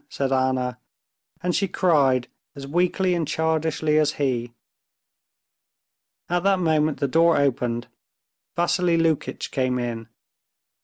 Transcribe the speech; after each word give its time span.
said 0.09 0.31
Anna, 0.31 0.79
and 1.43 1.53
she 1.55 1.67
cried 1.67 2.27
as 2.55 2.65
weakly 2.65 3.13
and 3.13 3.27
childishly 3.27 3.99
as 3.99 4.13
he. 4.13 4.51
At 6.27 6.41
that 6.41 6.57
moment 6.57 6.99
the 6.99 7.07
door 7.07 7.37
opened. 7.37 7.87
Vassily 8.55 8.97
Lukitch 8.97 9.51
came 9.51 9.77
in. 9.77 10.07